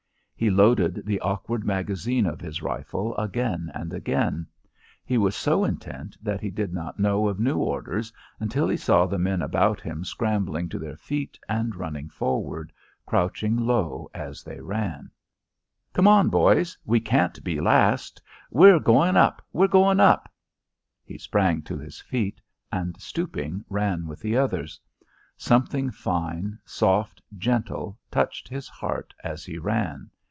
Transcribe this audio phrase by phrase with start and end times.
[0.35, 4.47] He loaded the awkward magazine of his rifle again and again.
[5.05, 9.05] He was so intent that he did not know of new orders until he saw
[9.05, 12.73] the men about him scrambling to their feet and running forward,
[13.05, 14.61] crouching low as they ran.
[14.81, 15.93] He heard a shout.
[15.93, 16.75] "Come on, boys!
[16.85, 18.19] We can't be last!
[18.49, 19.45] We're going up!
[19.53, 20.27] We're going up."
[21.05, 22.41] He sprang to his feet
[22.71, 24.79] and, stooping, ran with the others.
[25.37, 30.09] Something fine, soft, gentle, touched his heart as he ran.